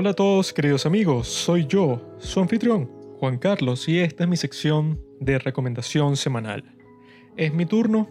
Hola 0.00 0.10
a 0.10 0.14
todos 0.14 0.52
queridos 0.52 0.86
amigos, 0.86 1.26
soy 1.26 1.66
yo, 1.66 2.00
su 2.18 2.38
anfitrión, 2.38 2.88
Juan 3.18 3.36
Carlos, 3.36 3.88
y 3.88 3.98
esta 3.98 4.22
es 4.22 4.30
mi 4.30 4.36
sección 4.36 5.02
de 5.18 5.40
recomendación 5.40 6.16
semanal. 6.16 6.62
Es 7.36 7.52
mi 7.52 7.66
turno, 7.66 8.08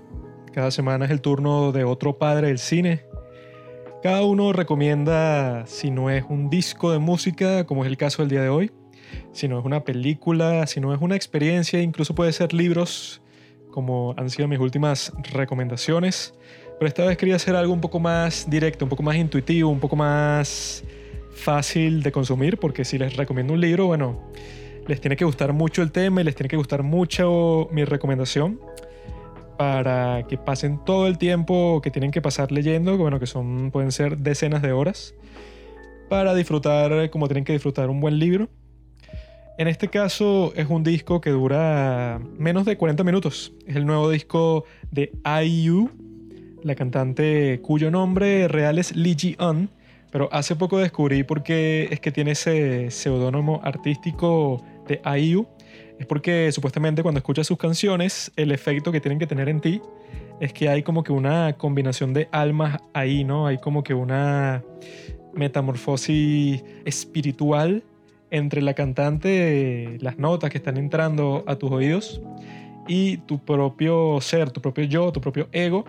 cada 0.52 0.70
semana 0.70 1.06
es 1.06 1.12
el 1.12 1.22
turno 1.22 1.72
de 1.72 1.86
otro 1.86 2.18
padre 2.18 2.48
del 2.48 2.60
cine. 2.60 3.06
Cada 4.04 4.26
uno 4.26 4.52
recomienda, 4.52 5.66
si 5.66 5.90
no 5.90 6.10
es 6.10 6.26
un 6.28 6.50
disco 6.50 6.92
de 6.92 7.00
música, 7.00 7.66
como 7.66 7.86
es 7.86 7.90
el 7.90 7.96
caso 7.96 8.22
del 8.22 8.32
día 8.32 8.42
de 8.42 8.50
hoy, 8.50 8.70
si 9.32 9.48
no 9.48 9.58
es 9.58 9.64
una 9.64 9.86
película, 9.86 10.68
si 10.68 10.82
no 10.82 10.94
es 10.94 11.00
una 11.00 11.16
experiencia, 11.16 11.82
incluso 11.82 12.14
puede 12.14 12.34
ser 12.34 12.54
libros, 12.54 13.22
como 13.72 14.14
han 14.18 14.30
sido 14.30 14.50
mis 14.50 14.60
últimas 14.60 15.14
recomendaciones. 15.32 16.34
Pero 16.80 16.90
esta 16.90 17.06
vez 17.06 17.16
quería 17.16 17.38
hacer 17.38 17.56
algo 17.56 17.72
un 17.72 17.80
poco 17.80 18.02
más 18.02 18.46
directo, 18.50 18.84
un 18.84 18.90
poco 18.90 19.04
más 19.04 19.16
intuitivo, 19.16 19.70
un 19.70 19.80
poco 19.80 19.96
más 19.96 20.84
fácil 21.38 22.04
de 22.04 22.12
consumir, 22.12 22.58
porque 22.58 22.84
si 22.84 22.98
les 22.98 23.16
recomiendo 23.16 23.54
un 23.54 23.62
libro, 23.62 23.88
bueno, 23.88 24.32
les 24.88 25.00
tiene 25.00 25.16
que 25.16 25.26
gustar 25.26 25.54
mucho 25.54 25.82
el 25.82 25.92
tema 25.92 26.22
y 26.22 26.24
les 26.24 26.36
tiene 26.36 26.50
que 26.50 26.58
gustar 26.58 26.84
mucho 26.84 27.70
mi 27.72 27.86
recomendación 27.86 28.60
para 29.58 30.26
que 30.28 30.38
pasen 30.38 30.84
todo 30.86 31.08
el 31.08 31.18
tiempo 31.18 31.82
que 31.82 31.92
tienen 31.92 32.12
que 32.12 32.22
pasar 32.22 32.52
leyendo, 32.52 32.98
bueno, 32.98 33.20
que 33.20 33.26
son 33.26 33.72
pueden 33.72 33.92
ser 33.92 34.18
decenas 34.18 34.62
de 34.62 34.72
horas, 34.72 35.16
para 36.10 36.36
disfrutar 36.36 37.10
como 37.10 37.28
tienen 37.28 37.44
que 37.44 37.54
disfrutar 37.54 37.90
un 37.90 38.00
buen 38.00 38.20
libro. 38.20 38.50
En 39.58 39.68
este 39.68 39.88
caso 39.88 40.54
es 40.56 40.68
un 40.70 40.84
disco 40.84 41.20
que 41.20 41.32
dura 41.32 42.22
menos 42.38 42.66
de 42.66 42.78
40 42.78 43.04
minutos. 43.04 43.54
Es 43.66 43.76
el 43.76 43.88
nuevo 43.88 44.10
disco 44.12 44.66
de 44.92 45.12
IU, 45.44 45.90
la 46.64 46.76
cantante 46.76 47.60
cuyo 47.64 47.90
nombre 47.90 48.48
real 48.48 48.78
es 48.78 48.96
Lee 48.96 49.16
Ji-eun, 49.16 49.70
pero 50.18 50.30
hace 50.32 50.56
poco 50.56 50.80
descubrí 50.80 51.22
por 51.22 51.44
qué 51.44 51.90
es 51.92 52.00
que 52.00 52.12
tiene 52.12 52.32
ese 52.32 52.90
seudónimo 52.90 53.62
artístico 53.64 54.64
de 54.88 55.00
IU. 55.20 55.46
Es 56.00 56.08
porque 56.08 56.52
supuestamente 56.52 57.04
cuando 57.04 57.20
escuchas 57.20 57.46
sus 57.46 57.60
canciones, 57.60 58.32
el 58.36 58.52
efecto 58.52 58.92
que 58.92 59.00
tienen 59.00 59.20
que 59.20 59.28
tener 59.28 59.48
en 59.48 59.62
ti 59.62 59.80
es 60.40 60.54
que 60.54 60.70
hay 60.70 60.82
como 60.82 61.04
que 61.04 61.12
una 61.12 61.54
combinación 61.54 62.16
de 62.16 62.30
almas 62.32 62.80
ahí, 62.94 63.24
¿no? 63.24 63.46
Hay 63.46 63.60
como 63.60 63.84
que 63.84 63.94
una 63.94 64.64
metamorfosis 65.36 66.64
espiritual 66.84 67.84
entre 68.32 68.64
la 68.64 68.74
cantante, 68.74 70.00
las 70.02 70.18
notas 70.18 70.50
que 70.50 70.58
están 70.58 70.78
entrando 70.78 71.44
a 71.46 71.58
tus 71.58 71.72
oídos 71.72 72.24
y 72.88 73.18
tu 73.18 73.38
propio 73.38 74.18
ser, 74.20 74.50
tu 74.50 74.64
propio 74.64 74.86
yo, 74.86 75.12
tu 75.12 75.22
propio 75.22 75.48
ego. 75.52 75.86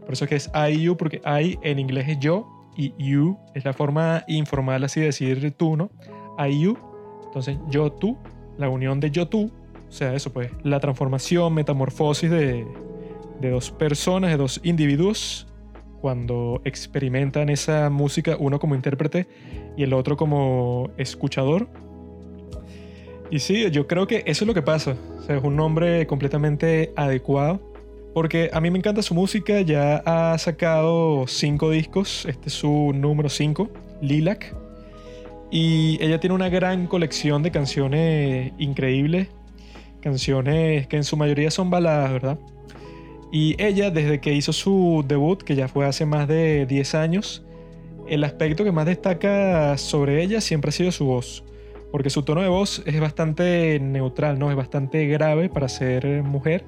Por 0.00 0.12
eso 0.12 0.26
es 0.26 0.28
que 0.28 0.36
es 0.36 0.50
IU, 0.54 0.98
porque 0.98 1.22
I 1.24 1.58
en 1.62 1.78
inglés 1.78 2.06
es 2.06 2.18
yo 2.20 2.52
y 2.76 2.92
you 2.98 3.38
es 3.54 3.64
la 3.64 3.72
forma 3.72 4.24
informal 4.26 4.84
así 4.84 5.00
de 5.00 5.06
decir 5.06 5.54
tú, 5.56 5.76
¿no? 5.76 5.90
IU. 6.38 6.76
Entonces 7.24 7.58
yo, 7.68 7.92
tú, 7.92 8.16
la 8.58 8.68
unión 8.68 9.00
de 9.00 9.10
yo, 9.10 9.28
tú. 9.28 9.50
O 9.88 9.92
sea, 9.92 10.14
eso 10.14 10.32
pues, 10.32 10.50
la 10.62 10.80
transformación, 10.80 11.54
metamorfosis 11.54 12.30
de, 12.30 12.66
de 13.40 13.50
dos 13.50 13.70
personas, 13.70 14.30
de 14.30 14.36
dos 14.36 14.60
individuos 14.64 15.46
cuando 16.00 16.60
experimentan 16.64 17.48
esa 17.48 17.90
música, 17.90 18.36
uno 18.38 18.58
como 18.58 18.74
intérprete 18.74 19.26
y 19.76 19.82
el 19.82 19.92
otro 19.92 20.16
como 20.16 20.90
escuchador. 20.98 21.68
Y 23.30 23.40
sí, 23.40 23.68
yo 23.70 23.86
creo 23.86 24.06
que 24.06 24.22
eso 24.26 24.44
es 24.44 24.46
lo 24.46 24.54
que 24.54 24.62
pasa. 24.62 24.96
O 25.18 25.22
sea, 25.22 25.36
es 25.36 25.42
un 25.42 25.56
nombre 25.56 26.06
completamente 26.06 26.92
adecuado. 26.96 27.60
Porque 28.16 28.48
a 28.54 28.62
mí 28.62 28.70
me 28.70 28.78
encanta 28.78 29.02
su 29.02 29.12
música, 29.12 29.60
ya 29.60 29.98
ha 30.06 30.38
sacado 30.38 31.26
cinco 31.26 31.68
discos, 31.68 32.24
este 32.24 32.48
es 32.48 32.54
su 32.54 32.94
número 32.94 33.28
5, 33.28 33.68
Lilac. 34.00 34.56
Y 35.50 36.02
ella 36.02 36.18
tiene 36.18 36.34
una 36.34 36.48
gran 36.48 36.86
colección 36.86 37.42
de 37.42 37.50
canciones 37.50 38.54
increíbles, 38.56 39.28
canciones 40.00 40.86
que 40.86 40.96
en 40.96 41.04
su 41.04 41.18
mayoría 41.18 41.50
son 41.50 41.68
baladas, 41.68 42.10
¿verdad? 42.10 42.38
Y 43.30 43.54
ella, 43.62 43.90
desde 43.90 44.18
que 44.18 44.32
hizo 44.32 44.54
su 44.54 45.04
debut, 45.06 45.42
que 45.42 45.54
ya 45.54 45.68
fue 45.68 45.84
hace 45.84 46.06
más 46.06 46.26
de 46.26 46.64
10 46.64 46.94
años, 46.94 47.44
el 48.08 48.24
aspecto 48.24 48.64
que 48.64 48.72
más 48.72 48.86
destaca 48.86 49.76
sobre 49.76 50.22
ella 50.22 50.40
siempre 50.40 50.70
ha 50.70 50.72
sido 50.72 50.90
su 50.90 51.04
voz. 51.04 51.44
Porque 51.92 52.08
su 52.08 52.22
tono 52.22 52.40
de 52.40 52.48
voz 52.48 52.82
es 52.86 52.98
bastante 52.98 53.78
neutral, 53.78 54.38
¿no? 54.38 54.48
Es 54.50 54.56
bastante 54.56 55.04
grave 55.06 55.50
para 55.50 55.68
ser 55.68 56.22
mujer. 56.22 56.64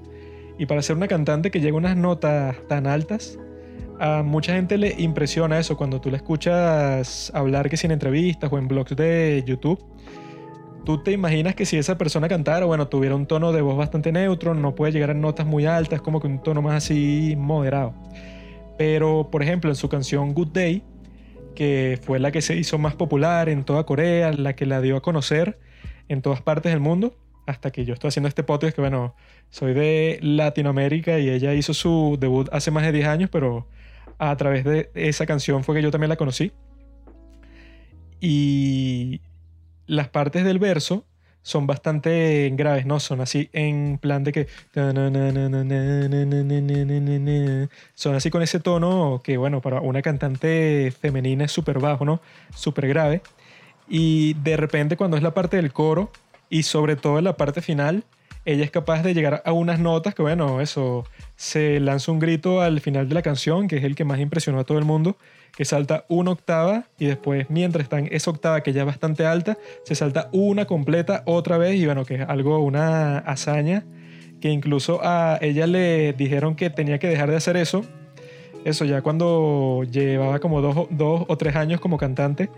Y 0.58 0.66
para 0.66 0.82
ser 0.82 0.96
una 0.96 1.08
cantante 1.08 1.50
que 1.50 1.60
llega 1.60 1.74
a 1.74 1.78
unas 1.78 1.96
notas 1.96 2.56
tan 2.68 2.86
altas, 2.86 3.38
a 4.00 4.22
mucha 4.22 4.54
gente 4.54 4.76
le 4.76 4.94
impresiona 4.98 5.58
eso 5.58 5.76
cuando 5.76 6.00
tú 6.00 6.10
la 6.10 6.16
escuchas 6.16 7.30
hablar 7.34 7.70
que 7.70 7.76
sin 7.76 7.90
entrevistas 7.90 8.52
o 8.52 8.58
en 8.58 8.68
blogs 8.68 8.94
de 8.96 9.42
YouTube 9.46 9.82
tú 10.88 10.96
te 10.96 11.12
imaginas 11.12 11.54
que 11.54 11.66
si 11.66 11.76
esa 11.76 11.98
persona 11.98 12.28
cantara, 12.28 12.64
bueno, 12.64 12.88
tuviera 12.88 13.14
un 13.14 13.26
tono 13.26 13.52
de 13.52 13.60
voz 13.60 13.76
bastante 13.76 14.10
neutro, 14.10 14.54
no 14.54 14.74
puede 14.74 14.90
llegar 14.90 15.10
a 15.10 15.14
notas 15.14 15.46
muy 15.46 15.66
altas, 15.66 16.00
como 16.00 16.18
que 16.18 16.28
un 16.28 16.42
tono 16.42 16.62
más 16.62 16.76
así 16.76 17.34
moderado. 17.36 17.92
Pero, 18.78 19.28
por 19.30 19.42
ejemplo, 19.42 19.68
en 19.68 19.76
su 19.76 19.90
canción 19.90 20.32
Good 20.32 20.48
Day, 20.48 20.82
que 21.54 22.00
fue 22.02 22.18
la 22.18 22.32
que 22.32 22.40
se 22.40 22.56
hizo 22.56 22.78
más 22.78 22.94
popular 22.94 23.50
en 23.50 23.64
toda 23.64 23.84
Corea, 23.84 24.32
la 24.32 24.54
que 24.54 24.64
la 24.64 24.80
dio 24.80 24.96
a 24.96 25.02
conocer 25.02 25.58
en 26.08 26.22
todas 26.22 26.40
partes 26.40 26.72
del 26.72 26.80
mundo, 26.80 27.14
hasta 27.48 27.70
que 27.70 27.86
yo 27.86 27.94
estoy 27.94 28.08
haciendo 28.08 28.28
este 28.28 28.42
podcast, 28.42 28.74
que 28.74 28.82
bueno, 28.82 29.14
soy 29.48 29.72
de 29.72 30.18
Latinoamérica 30.20 31.18
y 31.18 31.30
ella 31.30 31.54
hizo 31.54 31.72
su 31.72 32.18
debut 32.20 32.46
hace 32.52 32.70
más 32.70 32.82
de 32.84 32.92
10 32.92 33.06
años, 33.06 33.30
pero 33.32 33.66
a 34.18 34.36
través 34.36 34.64
de 34.64 34.90
esa 34.94 35.24
canción 35.24 35.64
fue 35.64 35.74
que 35.74 35.80
yo 35.80 35.90
también 35.90 36.10
la 36.10 36.16
conocí. 36.16 36.52
Y 38.20 39.22
las 39.86 40.08
partes 40.08 40.44
del 40.44 40.58
verso 40.58 41.06
son 41.40 41.66
bastante 41.66 42.52
graves, 42.54 42.84
¿no? 42.84 43.00
Son 43.00 43.22
así 43.22 43.48
en 43.54 43.96
plan 43.96 44.24
de 44.24 44.32
que... 44.32 44.46
Son 47.94 48.14
así 48.14 48.28
con 48.28 48.42
ese 48.42 48.60
tono 48.60 49.22
que, 49.24 49.38
bueno, 49.38 49.62
para 49.62 49.80
una 49.80 50.02
cantante 50.02 50.92
femenina 51.00 51.46
es 51.46 51.52
súper 51.52 51.78
bajo, 51.78 52.04
¿no? 52.04 52.20
Súper 52.54 52.88
grave. 52.88 53.22
Y 53.88 54.34
de 54.34 54.58
repente 54.58 54.98
cuando 54.98 55.16
es 55.16 55.22
la 55.22 55.32
parte 55.32 55.56
del 55.56 55.72
coro 55.72 56.12
y 56.50 56.62
sobre 56.62 56.96
todo 56.96 57.18
en 57.18 57.24
la 57.24 57.36
parte 57.36 57.62
final, 57.62 58.04
ella 58.44 58.64
es 58.64 58.70
capaz 58.70 59.02
de 59.02 59.12
llegar 59.12 59.42
a 59.44 59.52
unas 59.52 59.78
notas 59.78 60.14
que, 60.14 60.22
bueno, 60.22 60.60
eso, 60.60 61.04
se 61.36 61.80
lanza 61.80 62.10
un 62.10 62.18
grito 62.18 62.62
al 62.62 62.80
final 62.80 63.08
de 63.08 63.14
la 63.14 63.22
canción, 63.22 63.68
que 63.68 63.76
es 63.76 63.84
el 63.84 63.94
que 63.94 64.04
más 64.04 64.20
impresionó 64.20 64.58
a 64.58 64.64
todo 64.64 64.78
el 64.78 64.84
mundo, 64.84 65.16
que 65.54 65.64
salta 65.64 66.04
una 66.08 66.30
octava 66.30 66.84
y 66.98 67.06
después, 67.06 67.50
mientras 67.50 67.82
está 67.82 67.98
en 67.98 68.08
esa 68.10 68.30
octava 68.30 68.62
que 68.62 68.72
ya 68.72 68.82
es 68.82 68.86
bastante 68.86 69.26
alta, 69.26 69.58
se 69.84 69.94
salta 69.94 70.30
una 70.32 70.64
completa 70.64 71.22
otra 71.26 71.58
vez 71.58 71.74
y 71.74 71.84
bueno, 71.84 72.04
que 72.04 72.14
es 72.14 72.20
algo, 72.28 72.60
una 72.60 73.18
hazaña, 73.18 73.84
que 74.40 74.50
incluso 74.50 75.00
a 75.02 75.38
ella 75.42 75.66
le 75.66 76.12
dijeron 76.12 76.54
que 76.54 76.70
tenía 76.70 76.98
que 76.98 77.08
dejar 77.08 77.30
de 77.30 77.36
hacer 77.36 77.56
eso, 77.56 77.84
eso 78.64 78.84
ya 78.84 79.02
cuando 79.02 79.84
llevaba 79.90 80.38
como 80.38 80.60
dos, 80.60 80.88
dos 80.90 81.24
o 81.28 81.36
tres 81.36 81.56
años 81.56 81.80
como 81.80 81.98
cantante, 81.98 82.50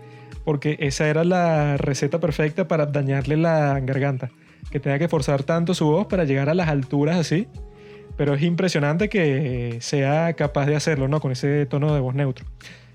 porque 0.43 0.77
esa 0.79 1.07
era 1.07 1.23
la 1.23 1.77
receta 1.77 2.19
perfecta 2.19 2.67
para 2.67 2.85
dañarle 2.85 3.37
la 3.37 3.79
garganta, 3.79 4.29
que 4.71 4.79
tenía 4.79 4.99
que 4.99 5.07
forzar 5.07 5.43
tanto 5.43 5.73
su 5.73 5.85
voz 5.85 6.07
para 6.07 6.23
llegar 6.23 6.49
a 6.49 6.53
las 6.53 6.67
alturas 6.67 7.17
así, 7.17 7.47
pero 8.17 8.33
es 8.33 8.41
impresionante 8.41 9.09
que 9.09 9.77
sea 9.81 10.33
capaz 10.33 10.65
de 10.65 10.75
hacerlo, 10.75 11.07
¿no? 11.07 11.19
Con 11.19 11.31
ese 11.31 11.65
tono 11.65 11.93
de 11.93 11.99
voz 11.99 12.15
neutro. 12.15 12.45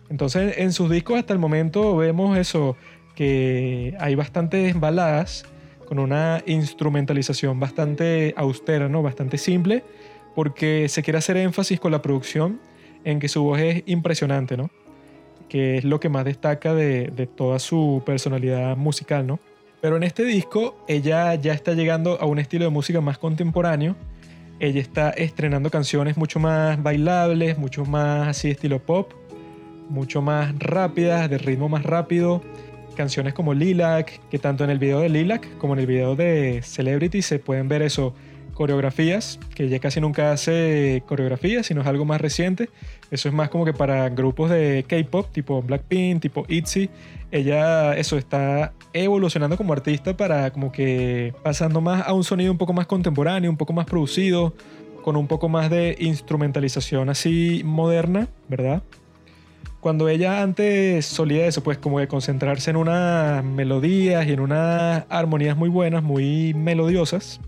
Entonces, 0.09 0.59
en 0.59 0.73
sus 0.73 0.91
discos 0.91 1.19
hasta 1.19 1.33
el 1.33 1.39
momento 1.39 1.97
vemos 1.97 2.39
eso, 2.39 2.77
que 3.15 3.97
hay 3.99 4.15
bastantes 4.15 4.79
baladas 4.79 5.47
con 5.87 5.99
una 5.99 6.43
instrumentalización 6.47 7.59
bastante 7.59 8.35
austera, 8.37 8.89
¿no? 8.89 9.03
Bastante 9.03 9.39
simple, 9.39 9.83
porque 10.35 10.89
se 10.89 11.03
quiere 11.03 11.19
hacer 11.19 11.37
énfasis 11.39 11.81
con 11.81 11.93
la 11.93 12.03
producción 12.03 12.61
en 13.07 13.21
que 13.21 13.29
su 13.29 13.43
voz 13.43 13.59
es 13.61 13.83
impresionante, 13.87 14.59
¿no? 14.59 14.71
Que 15.49 15.79
es 15.79 15.85
lo 15.85 15.99
que 15.99 16.11
más 16.11 16.27
destaca 16.27 16.75
de, 16.75 17.07
de 17.07 17.27
toda 17.27 17.59
su 17.59 18.03
personalidad 18.05 18.77
musical, 18.77 19.27
¿no? 19.27 19.41
Pero 19.81 19.97
en 19.97 20.03
este 20.03 20.25
disco 20.25 20.77
ella 20.89 21.35
ya 21.37 21.55
está 21.55 21.73
llegando 21.73 22.21
a 22.21 22.27
un 22.27 22.39
estilo 22.39 22.67
de 22.67 22.71
música 22.71 23.01
más 23.01 23.17
contemporáneo. 23.17 23.97
Ella 24.61 24.81
está 24.83 25.11
estrenando 25.11 25.71
canciones 25.71 26.19
mucho 26.19 26.39
más 26.39 26.83
bailables, 26.83 27.57
mucho 27.57 27.87
más 27.87 28.29
así 28.29 28.51
estilo 28.51 28.79
pop 28.79 29.13
mucho 29.89 30.23
más 30.23 30.59
rápidas, 30.59 31.29
de 31.31 31.39
ritmo 31.39 31.69
más 31.69 31.85
rápido. 31.85 32.43
Canciones 32.97 33.35
como 33.35 33.53
Lilac, 33.53 34.21
que 34.31 34.39
tanto 34.39 34.65
en 34.65 34.71
el 34.71 34.79
video 34.79 35.01
de 35.01 35.09
Lilac 35.09 35.59
como 35.59 35.75
en 35.75 35.81
el 35.81 35.87
video 35.87 36.17
de 36.17 36.63
Celebrity 36.63 37.21
se 37.23 37.39
pueden 37.39 37.69
ver 37.69 37.83
eso, 37.83 38.15
coreografías, 38.57 39.39
que 39.55 39.65
ella 39.65 39.79
casi 39.79 40.01
nunca 40.01 40.33
hace 40.33 41.03
coreografías, 41.07 41.67
sino 41.67 41.83
es 41.83 41.87
algo 41.87 42.05
más 42.05 42.21
reciente. 42.21 42.71
Eso 43.11 43.29
es 43.29 43.35
más 43.35 43.51
como 43.51 43.65
que 43.65 43.73
para 43.73 44.09
grupos 44.09 44.51
de 44.51 44.85
K-pop, 44.89 45.31
tipo 45.31 45.63
Blackpink, 45.63 46.23
tipo 46.23 46.45
ITZY. 46.49 46.91
Ella, 47.31 47.97
eso, 47.97 48.17
está 48.17 48.73
evolucionando 48.93 49.57
como 49.57 49.73
artista 49.75 50.17
para 50.17 50.51
como 50.51 50.73
que 50.73 51.35
pasando 51.43 51.81
más 51.81 52.07
a 52.09 52.13
un 52.15 52.25
sonido 52.25 52.51
un 52.51 52.59
poco 52.59 52.73
más 52.73 52.87
contemporáneo, 52.87 53.51
un 53.51 53.59
poco 53.59 53.73
más 53.73 53.87
producido, 53.87 54.55
con 55.03 55.17
un 55.17 55.29
poco 55.29 55.49
más 55.49 55.71
de 55.71 55.95
instrumentalización 56.01 57.11
así 57.11 57.63
moderna, 57.65 58.29
¿verdad? 58.49 58.83
cuando 59.87 60.09
ella 60.09 60.43
antes 60.43 61.07
solía 61.07 61.47
eso, 61.47 61.63
pues 61.63 61.79
como 61.79 62.01
de 62.01 62.09
concentrarse 62.09 62.71
en 62.71 62.77
unas 62.77 63.45
melodías 63.45 64.27
y 64.27 64.33
en 64.33 64.41
unas 64.41 65.05
armonías 65.09 65.57
muy 65.57 65.69
buenas, 65.69 66.03
muy 66.03 66.55
melodiosas, 66.55 67.41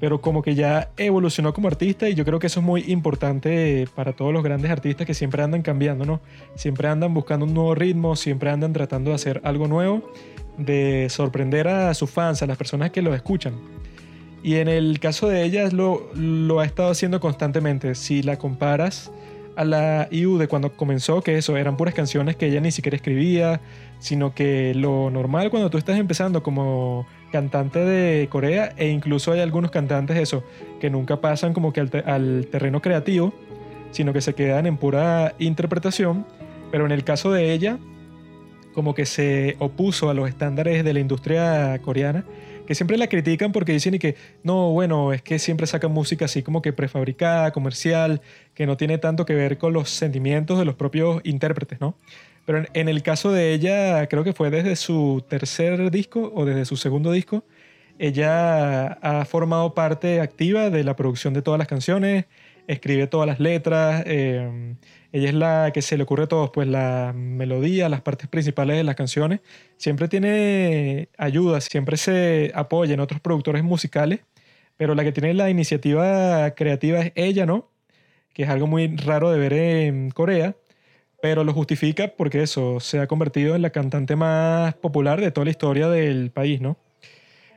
pero 0.00 0.20
como 0.20 0.42
que 0.42 0.54
ya 0.54 0.90
evolucionó 0.96 1.52
como 1.52 1.68
artista 1.68 2.08
y 2.08 2.14
yo 2.14 2.24
creo 2.24 2.38
que 2.38 2.46
eso 2.46 2.60
es 2.60 2.66
muy 2.66 2.84
importante 2.86 3.88
para 3.94 4.12
todos 4.12 4.32
los 4.32 4.42
grandes 4.42 4.70
artistas 4.70 5.06
que 5.06 5.14
siempre 5.14 5.42
andan 5.42 5.62
cambiando, 5.62 6.04
¿no? 6.04 6.20
Siempre 6.54 6.88
andan 6.88 7.14
buscando 7.14 7.46
un 7.46 7.54
nuevo 7.54 7.74
ritmo, 7.74 8.14
siempre 8.16 8.50
andan 8.50 8.72
tratando 8.72 9.10
de 9.10 9.16
hacer 9.16 9.40
algo 9.44 9.66
nuevo, 9.66 10.10
de 10.56 11.08
sorprender 11.10 11.68
a 11.68 11.92
sus 11.94 12.10
fans, 12.10 12.42
a 12.42 12.46
las 12.46 12.56
personas 12.56 12.90
que 12.90 13.02
los 13.02 13.14
escuchan. 13.14 13.54
Y 14.42 14.56
en 14.56 14.68
el 14.68 15.00
caso 15.00 15.28
de 15.28 15.42
ella 15.42 15.68
lo, 15.70 16.10
lo 16.14 16.60
ha 16.60 16.64
estado 16.64 16.90
haciendo 16.90 17.18
constantemente. 17.18 17.96
Si 17.96 18.22
la 18.22 18.38
comparas 18.38 19.10
a 19.56 19.64
la 19.64 20.06
IU 20.12 20.38
de 20.38 20.46
cuando 20.46 20.72
comenzó, 20.76 21.20
que 21.22 21.36
eso, 21.36 21.56
eran 21.56 21.76
puras 21.76 21.92
canciones 21.92 22.36
que 22.36 22.46
ella 22.46 22.60
ni 22.60 22.70
siquiera 22.70 22.94
escribía, 22.94 23.60
sino 23.98 24.32
que 24.32 24.72
lo 24.76 25.10
normal 25.10 25.50
cuando 25.50 25.68
tú 25.68 25.78
estás 25.78 25.98
empezando 25.98 26.44
como 26.44 27.06
cantante 27.30 27.78
de 27.78 28.28
Corea, 28.28 28.72
e 28.76 28.88
incluso 28.88 29.32
hay 29.32 29.40
algunos 29.40 29.70
cantantes 29.70 30.16
eso, 30.16 30.44
que 30.80 30.90
nunca 30.90 31.20
pasan 31.20 31.52
como 31.52 31.72
que 31.72 31.80
al, 31.80 32.46
terreno 32.50 32.80
creativo, 32.82 33.34
sino 33.90 34.12
que 34.12 34.20
se 34.20 34.34
quedan 34.34 34.66
en 34.66 34.76
pura 34.76 35.34
interpretación, 35.38 36.26
pero 36.70 36.86
en 36.86 36.92
el 36.92 37.04
caso 37.04 37.32
de 37.32 37.52
ella, 37.52 37.78
como 38.74 38.94
que 38.94 39.06
se 39.06 39.56
opuso 39.58 40.10
a 40.10 40.14
los 40.14 40.28
estándares 40.28 40.84
de 40.84 40.92
la 40.92 41.00
industria 41.00 41.80
coreana 41.82 42.24
que 42.68 42.74
siempre 42.74 42.98
la 42.98 43.06
critican 43.06 43.50
porque 43.50 43.72
dicen 43.72 43.94
y 43.94 43.98
que, 43.98 44.14
no, 44.42 44.72
bueno, 44.72 45.14
es 45.14 45.22
que 45.22 45.38
siempre 45.38 45.66
sacan 45.66 45.90
música 45.90 46.26
así 46.26 46.42
como 46.42 46.60
que 46.60 46.74
prefabricada, 46.74 47.50
comercial, 47.50 48.20
que 48.52 48.66
no 48.66 48.76
tiene 48.76 48.98
tanto 48.98 49.24
que 49.24 49.32
ver 49.32 49.56
con 49.56 49.72
los 49.72 49.88
sentimientos 49.88 50.58
de 50.58 50.66
los 50.66 50.74
propios 50.74 51.22
intérpretes, 51.24 51.80
¿no? 51.80 51.96
Pero 52.48 52.64
en, 52.72 52.88
el 52.88 53.02
caso 53.02 53.30
de 53.30 53.52
ella, 53.52 54.06
creo 54.06 54.24
que 54.24 54.32
fue 54.32 54.48
desde 54.48 54.74
su 54.74 55.22
tercer 55.28 55.90
disco 55.90 56.32
o 56.34 56.46
desde 56.46 56.64
su 56.64 56.78
segundo 56.78 57.12
disco, 57.12 57.44
ella 57.98 58.86
ha 58.86 59.26
formado 59.26 59.74
parte 59.74 60.22
activa 60.22 60.70
de 60.70 60.82
la 60.82 60.96
producción 60.96 61.34
de 61.34 61.42
todas 61.42 61.58
las 61.58 61.68
canciones, 61.68 62.24
escribe 62.66 63.06
todas 63.06 63.26
las 63.26 63.38
letras, 63.38 64.02
eh, 64.06 64.76
ella 65.12 65.28
es 65.28 65.34
la 65.34 65.72
que 65.74 65.82
se 65.82 65.98
le 65.98 66.04
ocurre 66.04 66.24
a 66.24 66.26
todos, 66.26 66.48
pues 66.48 66.66
la 66.66 67.12
melodía, 67.14 67.90
las 67.90 68.00
partes 68.00 68.28
principales 68.28 68.78
de 68.78 68.84
las 68.84 68.94
canciones. 68.94 69.40
Siempre 69.76 70.08
tiene 70.08 71.10
ayuda, 71.18 71.60
siempre 71.60 71.98
se 71.98 72.50
apoya 72.54 72.94
en 72.94 73.00
otros 73.00 73.20
productores 73.20 73.62
musicales, 73.62 74.20
pero 74.78 74.94
la 74.94 75.04
que 75.04 75.12
tiene 75.12 75.34
la 75.34 75.50
iniciativa 75.50 76.50
creativa 76.52 77.00
es 77.00 77.12
ella, 77.14 77.44
¿no? 77.44 77.68
Que 78.32 78.44
es 78.44 78.48
algo 78.48 78.66
muy 78.66 78.96
raro 78.96 79.30
de 79.30 79.38
ver 79.38 79.52
en 79.52 80.10
Corea, 80.12 80.56
pero 81.20 81.44
lo 81.44 81.52
justifica 81.52 82.08
porque 82.16 82.42
eso 82.42 82.80
se 82.80 83.00
ha 83.00 83.06
convertido 83.06 83.56
en 83.56 83.62
la 83.62 83.70
cantante 83.70 84.16
más 84.16 84.74
popular 84.74 85.20
de 85.20 85.30
toda 85.30 85.46
la 85.46 85.50
historia 85.50 85.88
del 85.88 86.30
país, 86.30 86.60
¿no? 86.60 86.76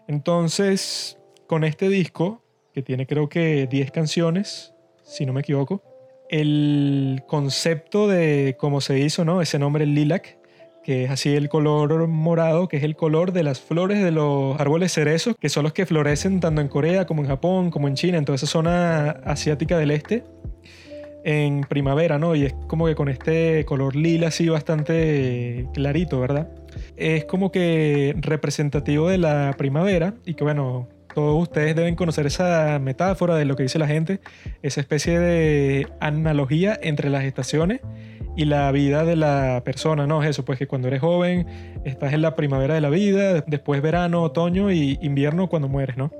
Entonces, 0.08 1.20
con 1.48 1.64
este 1.64 1.90
disco, 1.90 2.44
que 2.74 2.82
tiene 2.82 3.06
creo 3.06 3.30
que 3.30 3.68
10 3.68 3.92
canciones, 3.92 4.74
si 5.04 5.26
no 5.26 5.34
me 5.34 5.42
equivoco, 5.42 5.84
el 6.30 7.24
concepto 7.28 8.08
de 8.08 8.56
cómo 8.58 8.82
se 8.82 9.00
hizo, 9.00 9.26
¿no? 9.26 9.42
Ese 9.42 9.60
nombre 9.60 9.86
lilac, 9.86 10.40
que 10.84 11.04
es 11.04 11.12
así 11.12 11.36
el 11.36 11.50
color 11.50 12.08
morado, 12.08 12.68
que 12.68 12.78
es 12.78 12.84
el 12.84 12.96
color 12.96 13.34
de 13.34 13.44
las 13.44 13.60
flores 13.60 14.02
de 14.02 14.12
los 14.12 14.60
árboles 14.60 14.94
cerezos, 14.94 15.36
que 15.40 15.50
son 15.50 15.64
los 15.64 15.74
que 15.74 15.86
florecen 15.86 16.40
tanto 16.40 16.62
en 16.62 16.70
Corea 16.70 17.06
como 17.06 17.22
en 17.22 17.28
Japón, 17.28 17.70
como 17.70 17.88
en 17.88 17.96
China, 17.96 18.18
en 18.18 18.26
toda 18.26 18.38
esa 18.38 18.48
zona 18.48 19.12
asiática 19.26 19.78
del 19.78 19.92
este, 19.92 20.24
en 21.24 21.62
primavera, 21.62 22.18
¿no? 22.18 22.36
Y 22.36 22.46
es 22.46 22.54
como 22.68 22.88
que 22.88 22.96
con 22.96 23.10
este 23.10 23.66
color 23.66 23.96
lila 23.96 24.30
así 24.30 24.50
bastante 24.50 25.68
clarito, 25.74 26.20
¿verdad? 26.20 26.50
Es 26.98 27.26
como 27.26 27.52
que 27.52 28.16
representativo 28.20 29.10
de 29.10 29.18
la 29.18 29.56
primavera 29.58 30.16
y 30.26 30.34
que 30.34 30.44
bueno, 30.44 30.88
todos 31.14 31.42
ustedes 31.42 31.76
deben 31.76 31.96
conocer 31.96 32.26
esa 32.26 32.80
metáfora 32.80 33.36
de 33.36 33.46
lo 33.46 33.56
que 33.56 33.64
dice 33.64 33.80
la 33.80 33.88
gente, 33.88 34.22
esa 34.62 34.82
especie 34.82 35.20
de 35.20 35.88
analogía 36.00 36.78
entre 36.82 37.10
las 37.10 37.24
estaciones 37.24 37.82
y 38.36 38.46
la 38.46 38.72
vida 38.72 39.04
de 39.04 39.16
la 39.16 39.62
persona, 39.66 40.08
¿no? 40.08 40.24
Es 40.24 40.30
eso, 40.30 40.46
pues 40.46 40.58
que 40.58 40.68
cuando 40.68 40.88
eres 40.88 41.02
joven 41.02 41.46
estás 41.84 42.14
en 42.14 42.22
la 42.22 42.36
primavera 42.36 42.74
de 42.76 42.82
la 42.82 42.90
vida, 42.90 43.42
después 43.42 43.82
verano, 43.82 44.24
otoño 44.24 44.72
y 44.72 44.98
invierno 45.02 45.50
cuando 45.50 45.68
mueres, 45.68 45.98
¿no? 45.98 46.12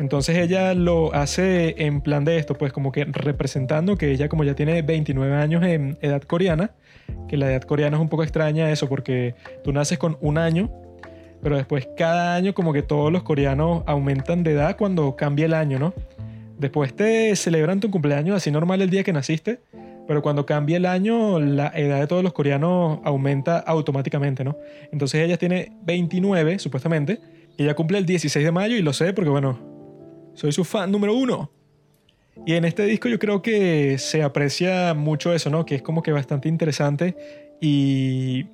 Entonces 0.00 0.36
ella 0.38 0.74
lo 0.74 1.14
hace 1.14 1.76
en 1.84 2.00
plan 2.00 2.24
de 2.24 2.38
esto, 2.38 2.54
pues 2.54 2.72
como 2.72 2.90
que 2.90 3.04
representando 3.04 3.96
que 3.96 4.10
ella 4.10 4.28
como 4.28 4.42
ya 4.42 4.54
tiene 4.54 4.82
29 4.82 5.36
años 5.36 5.62
en 5.62 5.98
edad 6.00 6.22
coreana, 6.22 6.72
que 7.28 7.36
la 7.36 7.52
edad 7.52 7.62
coreana 7.62 7.98
es 7.98 8.00
un 8.00 8.08
poco 8.08 8.24
extraña 8.24 8.70
eso 8.72 8.88
porque 8.88 9.34
tú 9.62 9.72
naces 9.72 9.98
con 9.98 10.16
un 10.20 10.38
año 10.38 10.70
pero 11.42 11.56
después 11.56 11.88
cada 11.96 12.34
año 12.34 12.54
como 12.54 12.72
que 12.72 12.82
todos 12.82 13.12
los 13.12 13.22
coreanos 13.22 13.82
aumentan 13.86 14.42
de 14.42 14.52
edad 14.52 14.76
cuando 14.76 15.16
cambia 15.16 15.46
el 15.46 15.54
año, 15.54 15.78
¿no? 15.78 15.94
Después 16.58 16.94
te 16.94 17.34
celebran 17.36 17.80
tu 17.80 17.90
cumpleaños 17.90 18.36
así 18.36 18.50
normal 18.50 18.82
el 18.82 18.90
día 18.90 19.02
que 19.02 19.12
naciste, 19.12 19.60
pero 20.06 20.20
cuando 20.22 20.44
cambia 20.44 20.76
el 20.76 20.86
año 20.86 21.40
la 21.40 21.68
edad 21.68 22.00
de 22.00 22.06
todos 22.06 22.22
los 22.22 22.32
coreanos 22.32 22.98
aumenta 23.04 23.58
automáticamente, 23.58 24.44
¿no? 24.44 24.58
Entonces 24.92 25.22
ella 25.22 25.38
tiene 25.38 25.72
29 25.84 26.58
supuestamente, 26.58 27.20
ella 27.56 27.74
cumple 27.74 27.98
el 27.98 28.06
16 28.06 28.44
de 28.44 28.52
mayo 28.52 28.76
y 28.76 28.82
lo 28.82 28.92
sé 28.92 29.12
porque 29.14 29.30
bueno, 29.30 29.58
soy 30.34 30.52
su 30.52 30.64
fan 30.64 30.90
número 30.90 31.14
uno. 31.14 31.50
Y 32.46 32.54
en 32.54 32.64
este 32.64 32.84
disco 32.84 33.08
yo 33.08 33.18
creo 33.18 33.42
que 33.42 33.98
se 33.98 34.22
aprecia 34.22 34.94
mucho 34.94 35.34
eso, 35.34 35.50
¿no? 35.50 35.66
Que 35.66 35.74
es 35.74 35.82
como 35.82 36.02
que 36.02 36.12
bastante 36.12 36.48
interesante 36.48 37.16
y 37.60 38.46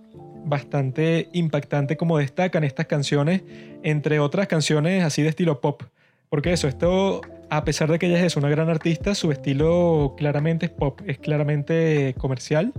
bastante 0.44 1.28
impactante 1.32 1.96
como 1.96 2.19
destacan 2.19 2.64
estas 2.64 2.87
canciones, 2.87 3.43
entre 3.82 4.19
otras 4.20 4.46
canciones 4.48 5.05
así 5.05 5.22
de 5.22 5.29
estilo 5.29 5.60
pop. 5.60 5.82
Porque 6.29 6.53
eso, 6.53 6.67
esto, 6.67 7.20
a 7.51 7.65
pesar 7.65 7.91
de 7.91 7.98
que 7.98 8.06
ella 8.06 8.24
es 8.24 8.36
una 8.36 8.48
gran 8.48 8.69
artista, 8.69 9.15
su 9.15 9.31
estilo 9.31 10.15
claramente 10.17 10.67
es 10.67 10.72
pop, 10.72 11.01
es 11.06 11.19
claramente 11.19 12.15
comercial, 12.19 12.72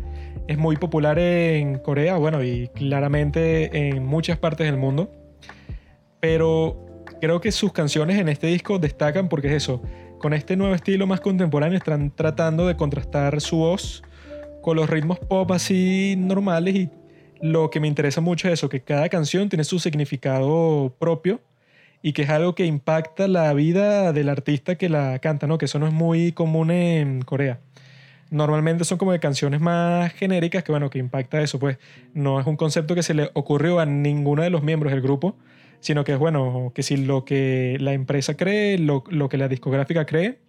es 0.48 0.57
muy 0.57 0.75
popular 0.75 1.19
en 1.19 1.79
Corea, 1.79 2.17
bueno, 2.17 2.43
y 2.43 2.69
claramente 2.69 3.89
en 3.89 4.05
muchas 4.05 4.38
partes 4.38 4.67
del 4.67 4.77
mundo. 4.77 5.12
Pero 6.19 6.87
creo 7.19 7.41
que 7.41 7.51
sus 7.51 7.71
canciones 7.71 8.17
en 8.19 8.29
este 8.29 8.47
disco 8.47 8.79
destacan 8.79 9.29
porque 9.29 9.47
es 9.47 9.63
eso, 9.63 9.81
con 10.19 10.33
este 10.33 10.55
nuevo 10.55 10.74
estilo 10.74 11.07
más 11.07 11.19
contemporáneo 11.19 11.77
están 11.77 12.12
tratando 12.15 12.67
de 12.67 12.75
contrastar 12.75 13.39
su 13.41 13.57
voz 13.57 14.03
con 14.62 14.75
los 14.75 14.89
ritmos 14.89 15.19
pop 15.19 15.51
así 15.51 16.15
normales 16.17 16.75
y 16.75 16.89
lo 17.41 17.69
que 17.69 17.79
me 17.79 17.88
interesa 17.88 18.21
mucho 18.21 18.47
es 18.47 18.55
eso, 18.55 18.69
que 18.69 18.81
cada 18.81 19.09
canción 19.09 19.50
tiene 19.50 19.63
su 19.63 19.79
significado 19.79 20.95
propio 21.00 21.39
y 22.01 22.13
que 22.13 22.24
es 22.24 22.29
algo 22.29 22.55
que 22.55 22.65
impacta 22.65 23.27
la 23.27 23.53
vida 23.53 24.13
del 24.13 24.29
artista 24.29 24.75
que 24.75 24.89
la 24.89 25.19
canta, 25.19 25.47
¿no? 25.47 25.57
Que 25.57 25.65
eso 25.65 25.79
no 25.79 25.88
es 25.88 25.93
muy 25.93 26.31
común 26.31 26.71
en 26.71 27.21
Corea. 27.21 27.59
Normalmente 28.29 28.83
son 28.83 28.97
como 28.97 29.13
de 29.13 29.19
canciones 29.19 29.62
más 29.62 30.12
genéricas 30.13 30.63
que, 30.63 30.71
bueno, 30.71 30.89
que 30.89 31.00
impacta 31.00 31.41
eso, 31.41 31.59
pues 31.59 31.77
no 32.13 32.39
es 32.39 32.45
un 32.45 32.57
concepto 32.57 32.93
que 32.93 33.03
se 33.03 33.13
le 33.13 33.29
ocurrió 33.33 33.79
a 33.79 33.86
ninguno 33.86 34.43
de 34.43 34.50
los 34.50 34.63
miembros 34.63 34.91
del 34.91 35.01
grupo, 35.01 35.36
sino 35.79 36.03
que 36.03 36.13
es, 36.13 36.19
bueno, 36.19 36.72
que 36.74 36.84
si 36.84 36.98
lo 36.98 37.25
que 37.25 37.77
la 37.79 37.93
empresa 37.93 38.36
cree, 38.38 38.77
lo, 38.77 39.03
lo 39.10 39.29
que 39.29 39.38
la 39.38 39.48
discográfica 39.48 40.05
cree, 40.05 40.39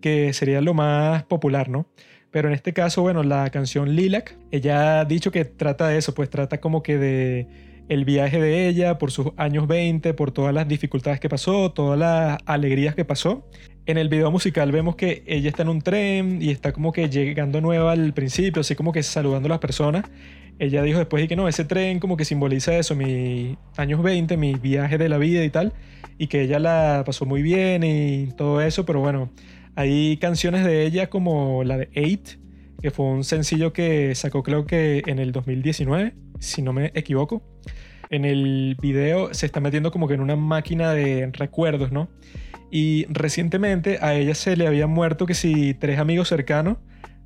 que 0.00 0.32
sería 0.32 0.60
lo 0.60 0.74
más 0.74 1.24
popular, 1.24 1.68
¿no? 1.68 1.86
Pero 2.30 2.48
en 2.48 2.54
este 2.54 2.72
caso, 2.72 3.02
bueno, 3.02 3.22
la 3.22 3.50
canción 3.50 3.96
Lilac, 3.96 4.36
ella 4.50 5.00
ha 5.00 5.04
dicho 5.04 5.30
que 5.32 5.44
trata 5.44 5.88
de 5.88 5.98
eso, 5.98 6.14
pues 6.14 6.30
trata 6.30 6.60
como 6.60 6.82
que 6.82 6.96
de 6.96 7.48
el 7.90 8.04
viaje 8.04 8.40
de 8.40 8.68
ella 8.68 8.98
por 8.98 9.10
sus 9.10 9.32
años 9.36 9.66
20, 9.66 10.14
por 10.14 10.30
todas 10.30 10.54
las 10.54 10.68
dificultades 10.68 11.18
que 11.18 11.28
pasó, 11.28 11.72
todas 11.72 11.98
las 11.98 12.38
alegrías 12.46 12.94
que 12.94 13.04
pasó. 13.04 13.44
En 13.84 13.98
el 13.98 14.08
video 14.08 14.30
musical 14.30 14.70
vemos 14.70 14.94
que 14.94 15.24
ella 15.26 15.48
está 15.48 15.62
en 15.62 15.70
un 15.70 15.82
tren 15.82 16.40
y 16.40 16.50
está 16.50 16.72
como 16.72 16.92
que 16.92 17.10
llegando 17.10 17.60
nueva 17.60 17.90
al 17.90 18.14
principio, 18.14 18.60
así 18.60 18.76
como 18.76 18.92
que 18.92 19.02
saludando 19.02 19.46
a 19.46 19.50
las 19.50 19.58
personas. 19.58 20.04
Ella 20.60 20.82
dijo 20.82 20.98
después 20.98 21.22
de 21.22 21.26
que 21.28 21.36
no, 21.36 21.48
ese 21.48 21.64
tren 21.64 22.00
como 22.00 22.18
que 22.18 22.26
simboliza 22.26 22.76
eso, 22.76 22.94
mis 22.94 23.56
años 23.78 24.02
20, 24.02 24.36
mi 24.36 24.56
viaje 24.56 24.98
de 24.98 25.08
la 25.08 25.16
vida 25.16 25.42
y 25.42 25.48
tal, 25.48 25.72
y 26.18 26.26
que 26.26 26.42
ella 26.42 26.58
la 26.58 27.02
pasó 27.06 27.24
muy 27.24 27.40
bien 27.40 27.82
y 27.82 28.26
todo 28.36 28.60
eso, 28.60 28.84
pero 28.84 29.00
bueno, 29.00 29.30
hay 29.74 30.18
canciones 30.18 30.62
de 30.66 30.84
ella 30.84 31.08
como 31.08 31.64
la 31.64 31.78
de 31.78 31.88
Eight, 31.94 32.32
que 32.82 32.90
fue 32.90 33.06
un 33.06 33.24
sencillo 33.24 33.72
que 33.72 34.14
sacó 34.14 34.42
creo 34.42 34.66
que 34.66 35.02
en 35.06 35.18
el 35.18 35.32
2019, 35.32 36.12
si 36.40 36.60
no 36.60 36.74
me 36.74 36.92
equivoco. 36.94 37.42
En 38.10 38.26
el 38.26 38.76
video 38.82 39.32
se 39.32 39.46
está 39.46 39.60
metiendo 39.60 39.90
como 39.90 40.08
que 40.08 40.14
en 40.14 40.20
una 40.20 40.36
máquina 40.36 40.92
de 40.92 41.30
recuerdos, 41.32 41.90
¿no? 41.90 42.10
Y 42.70 43.06
recientemente 43.08 43.98
a 44.02 44.14
ella 44.14 44.34
se 44.34 44.56
le 44.56 44.66
habían 44.66 44.90
muerto 44.90 45.24
que 45.24 45.32
si 45.32 45.72
tres 45.72 45.98
amigos 45.98 46.28
cercanos 46.28 46.76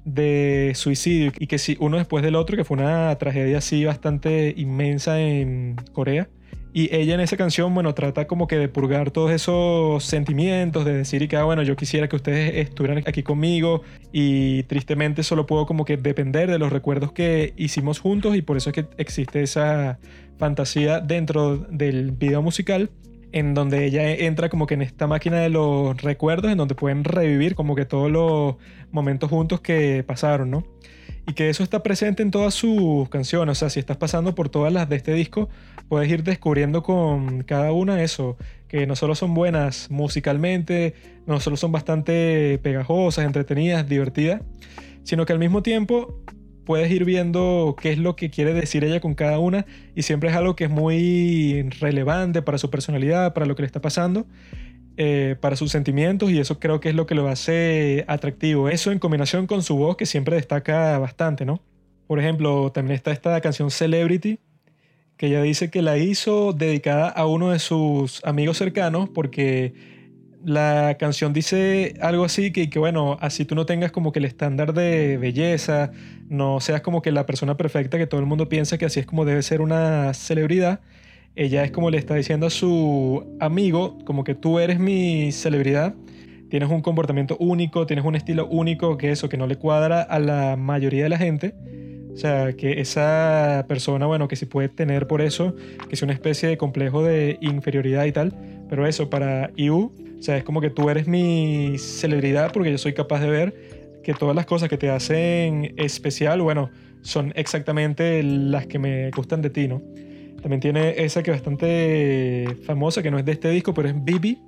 de 0.04 0.72
suicidio 0.74 1.32
y 1.38 1.46
que 1.46 1.58
si 1.58 1.76
uno 1.80 1.96
después 1.96 2.22
del 2.22 2.34
otro, 2.36 2.56
que 2.56 2.64
fue 2.64 2.76
una 2.76 3.16
tragedia 3.16 3.58
así 3.58 3.84
bastante 3.84 4.54
inmensa 4.56 5.20
en 5.20 5.76
Corea. 5.92 6.28
Y 6.76 6.92
ella 6.92 7.14
en 7.14 7.20
esa 7.20 7.36
canción, 7.36 7.72
bueno, 7.72 7.94
trata 7.94 8.26
como 8.26 8.48
que 8.48 8.58
de 8.58 8.68
purgar 8.68 9.12
todos 9.12 9.30
esos 9.30 10.02
sentimientos, 10.02 10.84
de 10.84 10.92
decir 10.92 11.22
y 11.22 11.28
que, 11.28 11.36
ah, 11.36 11.44
bueno, 11.44 11.62
yo 11.62 11.76
quisiera 11.76 12.08
que 12.08 12.16
ustedes 12.16 12.66
estuvieran 12.66 13.04
aquí 13.06 13.22
conmigo 13.22 13.82
y 14.12 14.64
tristemente 14.64 15.22
solo 15.22 15.46
puedo 15.46 15.66
como 15.66 15.84
que 15.84 15.96
depender 15.96 16.50
de 16.50 16.58
los 16.58 16.72
recuerdos 16.72 17.12
que 17.12 17.54
hicimos 17.56 18.00
juntos 18.00 18.34
y 18.34 18.42
por 18.42 18.56
eso 18.56 18.70
es 18.70 18.74
que 18.74 18.86
existe 18.98 19.40
esa 19.40 20.00
fantasía 20.36 20.98
dentro 20.98 21.58
del 21.58 22.10
video 22.10 22.42
musical 22.42 22.90
en 23.34 23.52
donde 23.52 23.84
ella 23.84 24.12
entra 24.12 24.48
como 24.48 24.68
que 24.68 24.74
en 24.74 24.82
esta 24.82 25.08
máquina 25.08 25.40
de 25.40 25.48
los 25.48 26.00
recuerdos, 26.00 26.52
en 26.52 26.56
donde 26.56 26.76
pueden 26.76 27.02
revivir 27.02 27.56
como 27.56 27.74
que 27.74 27.84
todos 27.84 28.08
los 28.08 28.54
momentos 28.92 29.28
juntos 29.28 29.60
que 29.60 30.04
pasaron, 30.06 30.52
¿no? 30.52 30.64
y 31.26 31.32
que 31.32 31.48
eso 31.48 31.64
está 31.64 31.82
presente 31.82 32.22
en 32.22 32.30
todas 32.30 32.54
sus 32.54 33.08
canciones. 33.08 33.52
O 33.52 33.58
sea, 33.58 33.70
si 33.70 33.80
estás 33.80 33.96
pasando 33.96 34.36
por 34.36 34.50
todas 34.50 34.72
las 34.72 34.88
de 34.88 34.96
este 34.96 35.14
disco, 35.14 35.48
puedes 35.88 36.08
ir 36.10 36.22
descubriendo 36.22 36.84
con 36.84 37.42
cada 37.42 37.72
una 37.72 38.02
eso, 38.04 38.36
que 38.68 38.86
no 38.86 38.94
solo 38.94 39.16
son 39.16 39.34
buenas 39.34 39.90
musicalmente, 39.90 40.94
no 41.26 41.40
solo 41.40 41.56
son 41.56 41.72
bastante 41.72 42.60
pegajosas, 42.62 43.24
entretenidas, 43.24 43.88
divertidas, 43.88 44.42
sino 45.02 45.26
que 45.26 45.32
al 45.32 45.38
mismo 45.40 45.62
tiempo 45.62 46.20
puedes 46.64 46.90
ir 46.90 47.04
viendo 47.04 47.76
qué 47.80 47.92
es 47.92 47.98
lo 47.98 48.16
que 48.16 48.30
quiere 48.30 48.54
decir 48.54 48.84
ella 48.84 49.00
con 49.00 49.14
cada 49.14 49.38
una 49.38 49.66
y 49.94 50.02
siempre 50.02 50.30
es 50.30 50.36
algo 50.36 50.56
que 50.56 50.64
es 50.64 50.70
muy 50.70 51.68
relevante 51.80 52.42
para 52.42 52.58
su 52.58 52.70
personalidad, 52.70 53.34
para 53.34 53.46
lo 53.46 53.54
que 53.54 53.62
le 53.62 53.66
está 53.66 53.80
pasando 53.80 54.26
eh, 54.96 55.34
para 55.40 55.56
sus 55.56 55.72
sentimientos 55.72 56.30
y 56.30 56.38
eso 56.38 56.60
creo 56.60 56.78
que 56.78 56.88
es 56.88 56.94
lo 56.94 57.04
que 57.06 57.16
lo 57.16 57.26
hace 57.26 58.04
atractivo. 58.06 58.68
Eso 58.68 58.92
en 58.92 59.00
combinación 59.00 59.48
con 59.48 59.62
su 59.62 59.76
voz 59.76 59.96
que 59.96 60.06
siempre 60.06 60.36
destaca 60.36 60.98
bastante, 60.98 61.44
¿no? 61.44 61.60
Por 62.06 62.20
ejemplo, 62.20 62.70
también 62.70 62.94
está 62.94 63.10
esta 63.10 63.40
canción 63.40 63.72
Celebrity, 63.72 64.38
que 65.16 65.26
ella 65.26 65.42
dice 65.42 65.68
que 65.68 65.82
la 65.82 65.98
hizo 65.98 66.52
dedicada 66.52 67.08
a 67.08 67.26
uno 67.26 67.50
de 67.50 67.58
sus 67.58 68.24
amigos 68.24 68.58
cercanos 68.58 69.08
porque 69.08 69.74
la 70.44 70.96
canción 70.98 71.32
dice 71.32 71.94
algo 72.00 72.24
así 72.24 72.52
que, 72.52 72.70
que, 72.70 72.78
bueno, 72.78 73.16
así 73.20 73.44
tú 73.44 73.54
no 73.54 73.66
tengas 73.66 73.92
como 73.92 74.12
que 74.12 74.18
el 74.18 74.24
estándar 74.24 74.74
de 74.74 75.16
belleza, 75.16 75.92
no 76.28 76.60
seas 76.60 76.80
como 76.80 77.02
que 77.02 77.12
la 77.12 77.26
persona 77.26 77.56
perfecta 77.56 77.98
que 77.98 78.06
todo 78.06 78.20
el 78.20 78.26
mundo 78.26 78.48
piensa 78.48 78.78
que 78.78 78.84
así 78.84 79.00
es 79.00 79.06
como 79.06 79.24
debe 79.24 79.42
ser 79.42 79.60
una 79.60 80.12
celebridad, 80.14 80.80
ella 81.36 81.64
es 81.64 81.72
como 81.72 81.90
le 81.90 81.98
está 81.98 82.14
diciendo 82.14 82.46
a 82.46 82.50
su 82.50 83.36
amigo, 83.40 83.98
como 84.04 84.22
que 84.24 84.34
tú 84.34 84.58
eres 84.58 84.78
mi 84.78 85.32
celebridad, 85.32 85.94
tienes 86.48 86.70
un 86.70 86.82
comportamiento 86.82 87.36
único, 87.40 87.86
tienes 87.86 88.04
un 88.04 88.14
estilo 88.14 88.46
único, 88.46 88.96
que 88.96 89.10
eso, 89.10 89.28
que 89.28 89.36
no 89.36 89.46
le 89.46 89.56
cuadra 89.56 90.02
a 90.02 90.20
la 90.20 90.56
mayoría 90.56 91.02
de 91.02 91.08
la 91.08 91.18
gente. 91.18 91.54
O 92.12 92.16
sea, 92.16 92.52
que 92.52 92.80
esa 92.80 93.64
persona, 93.66 94.06
bueno, 94.06 94.28
que 94.28 94.36
sí 94.36 94.46
puede 94.46 94.68
tener 94.68 95.08
por 95.08 95.20
eso, 95.20 95.56
que 95.88 95.96
es 95.96 96.02
una 96.02 96.12
especie 96.12 96.48
de 96.48 96.56
complejo 96.56 97.02
de 97.02 97.38
inferioridad 97.40 98.04
y 98.04 98.12
tal, 98.12 98.32
pero 98.68 98.86
eso 98.86 99.10
para 99.10 99.50
IU, 99.56 99.92
o 100.18 100.22
sea, 100.22 100.36
es 100.36 100.44
como 100.44 100.60
que 100.60 100.70
tú 100.70 100.88
eres 100.90 101.06
mi 101.06 101.76
celebridad 101.78 102.52
porque 102.52 102.70
yo 102.70 102.78
soy 102.78 102.94
capaz 102.94 103.20
de 103.20 103.30
ver 103.30 103.54
que 104.02 104.14
todas 104.14 104.36
las 104.36 104.46
cosas 104.46 104.68
que 104.68 104.76
te 104.76 104.90
hacen 104.90 105.74
especial, 105.76 106.40
bueno, 106.42 106.70
son 107.02 107.32
exactamente 107.36 108.22
las 108.22 108.66
que 108.66 108.78
me 108.78 109.10
gustan 109.10 109.42
de 109.42 109.50
ti, 109.50 109.68
¿no? 109.68 109.82
También 110.40 110.60
tiene 110.60 111.02
esa 111.02 111.22
que 111.22 111.30
es 111.30 111.36
bastante 111.38 112.46
famosa, 112.64 113.02
que 113.02 113.10
no 113.10 113.18
es 113.18 113.24
de 113.24 113.32
este 113.32 113.48
disco, 113.50 113.72
pero 113.72 113.88
es 113.88 114.04
Bibi. 114.04 114.38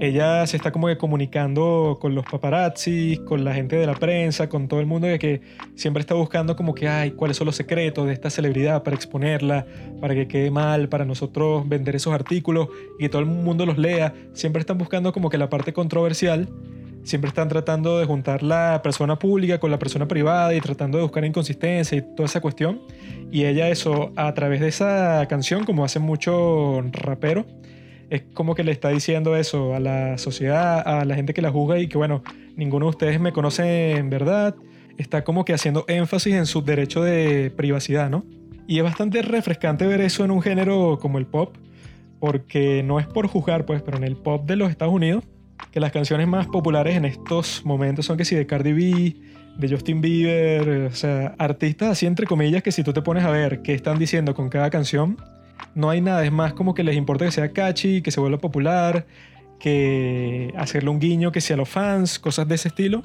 Ella 0.00 0.44
se 0.46 0.56
está 0.56 0.72
como 0.72 0.88
que 0.88 0.98
comunicando 0.98 1.98
con 2.00 2.16
los 2.16 2.24
paparazzi, 2.24 3.20
con 3.24 3.44
la 3.44 3.54
gente 3.54 3.76
de 3.76 3.86
la 3.86 3.94
prensa, 3.94 4.48
con 4.48 4.66
todo 4.66 4.80
el 4.80 4.86
mundo 4.86 5.06
que, 5.06 5.18
que 5.18 5.40
siempre 5.76 6.00
está 6.00 6.14
buscando 6.14 6.56
como 6.56 6.74
que, 6.74 6.88
ay, 6.88 7.12
cuáles 7.12 7.36
son 7.36 7.46
los 7.46 7.54
secretos 7.54 8.06
de 8.06 8.12
esta 8.12 8.28
celebridad 8.28 8.82
para 8.82 8.96
exponerla, 8.96 9.66
para 10.00 10.14
que 10.14 10.26
quede 10.26 10.50
mal, 10.50 10.88
para 10.88 11.04
nosotros 11.04 11.68
vender 11.68 11.94
esos 11.94 12.12
artículos 12.12 12.68
y 12.98 13.04
que 13.04 13.08
todo 13.08 13.20
el 13.20 13.26
mundo 13.26 13.66
los 13.66 13.78
lea. 13.78 14.12
Siempre 14.32 14.60
están 14.60 14.78
buscando 14.78 15.12
como 15.12 15.30
que 15.30 15.38
la 15.38 15.48
parte 15.48 15.72
controversial 15.72 16.48
siempre 17.04 17.28
están 17.28 17.48
tratando 17.48 17.98
de 17.98 18.06
juntar 18.06 18.42
la 18.42 18.80
persona 18.82 19.18
pública 19.18 19.60
con 19.60 19.70
la 19.70 19.78
persona 19.78 20.08
privada 20.08 20.54
y 20.54 20.60
tratando 20.60 20.98
de 20.98 21.04
buscar 21.04 21.24
inconsistencia 21.24 21.98
y 21.98 22.02
toda 22.02 22.26
esa 22.26 22.40
cuestión. 22.40 22.80
Y 23.30 23.44
ella 23.44 23.68
eso, 23.68 24.12
a 24.16 24.32
través 24.34 24.60
de 24.60 24.68
esa 24.68 25.24
canción, 25.28 25.64
como 25.64 25.84
hace 25.84 25.98
mucho 25.98 26.82
rapero, 26.92 27.44
es 28.10 28.22
como 28.34 28.54
que 28.54 28.64
le 28.64 28.72
está 28.72 28.90
diciendo 28.90 29.36
eso 29.36 29.74
a 29.74 29.80
la 29.80 30.18
sociedad, 30.18 30.82
a 30.86 31.04
la 31.04 31.14
gente 31.14 31.34
que 31.34 31.42
la 31.42 31.50
juzga 31.50 31.78
y 31.78 31.88
que 31.88 31.98
bueno, 31.98 32.22
ninguno 32.56 32.86
de 32.86 32.90
ustedes 32.90 33.20
me 33.20 33.32
conoce 33.32 33.92
en 33.92 34.10
verdad. 34.10 34.54
Está 34.98 35.24
como 35.24 35.44
que 35.44 35.54
haciendo 35.54 35.84
énfasis 35.88 36.34
en 36.34 36.46
su 36.46 36.62
derecho 36.62 37.02
de 37.02 37.52
privacidad, 37.56 38.10
¿no? 38.10 38.24
Y 38.66 38.78
es 38.78 38.84
bastante 38.84 39.22
refrescante 39.22 39.86
ver 39.86 40.00
eso 40.00 40.24
en 40.24 40.30
un 40.30 40.40
género 40.40 40.98
como 41.00 41.18
el 41.18 41.26
pop, 41.26 41.56
porque 42.20 42.82
no 42.82 43.00
es 43.00 43.06
por 43.06 43.26
juzgar, 43.26 43.66
pues, 43.66 43.82
pero 43.82 43.96
en 43.96 44.04
el 44.04 44.16
pop 44.16 44.46
de 44.46 44.56
los 44.56 44.70
Estados 44.70 44.94
Unidos 44.94 45.24
que 45.70 45.80
las 45.80 45.92
canciones 45.92 46.28
más 46.28 46.46
populares 46.46 46.96
en 46.96 47.04
estos 47.04 47.64
momentos 47.64 48.06
son 48.06 48.16
que 48.16 48.24
si 48.24 48.34
de 48.36 48.46
Cardi 48.46 48.72
B, 48.72 49.16
de 49.58 49.68
Justin 49.68 50.00
Bieber, 50.00 50.86
o 50.86 50.94
sea, 50.94 51.34
artistas 51.38 51.90
así 51.90 52.06
entre 52.06 52.26
comillas 52.26 52.62
que 52.62 52.72
si 52.72 52.82
tú 52.82 52.92
te 52.92 53.02
pones 53.02 53.24
a 53.24 53.30
ver 53.30 53.62
qué 53.62 53.74
están 53.74 53.98
diciendo 53.98 54.34
con 54.34 54.48
cada 54.48 54.70
canción, 54.70 55.16
no 55.74 55.90
hay 55.90 56.00
nada, 56.00 56.24
es 56.24 56.32
más 56.32 56.52
como 56.52 56.74
que 56.74 56.84
les 56.84 56.96
importa 56.96 57.24
que 57.24 57.32
sea 57.32 57.52
catchy, 57.52 58.02
que 58.02 58.10
se 58.10 58.20
vuelva 58.20 58.38
popular, 58.38 59.06
que 59.58 60.52
hacerle 60.56 60.90
un 60.90 61.00
guiño 61.00 61.32
que 61.32 61.40
sea 61.40 61.54
a 61.54 61.58
los 61.58 61.68
fans, 61.68 62.18
cosas 62.18 62.46
de 62.48 62.54
ese 62.56 62.68
estilo. 62.68 63.02